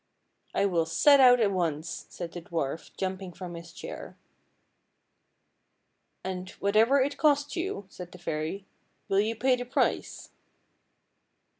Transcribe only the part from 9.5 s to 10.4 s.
the price?